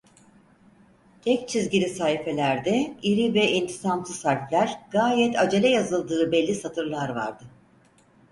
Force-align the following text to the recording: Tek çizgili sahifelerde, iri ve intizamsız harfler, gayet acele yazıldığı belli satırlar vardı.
Tek 1.21 1.49
çizgili 1.49 1.89
sahifelerde, 1.89 2.93
iri 3.01 3.33
ve 3.33 3.51
intizamsız 3.51 4.25
harfler, 4.25 4.79
gayet 4.91 5.39
acele 5.39 5.67
yazıldığı 5.69 6.31
belli 6.31 6.55
satırlar 6.55 7.09
vardı. 7.09 7.43